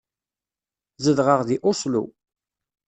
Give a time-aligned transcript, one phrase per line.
[1.03, 2.03] Zedɣeɣ deg Oslo.